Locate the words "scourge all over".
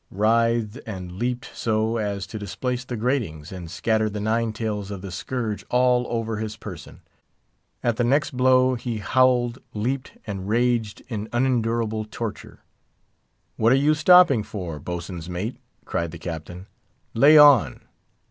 5.11-6.37